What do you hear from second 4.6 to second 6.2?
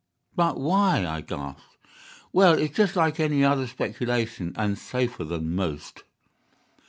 safer than most.